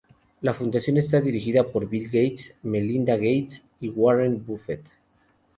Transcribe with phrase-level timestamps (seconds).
[0.41, 4.81] La fundación está dirigida por Bill Gates, Melinda Gates y Warren Buffett.